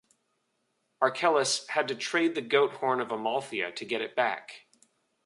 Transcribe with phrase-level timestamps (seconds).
[0.99, 4.65] Achelous had to trade the goat horn of Amalthea to get it back.